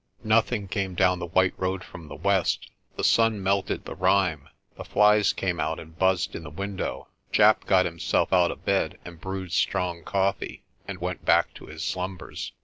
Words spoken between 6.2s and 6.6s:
in the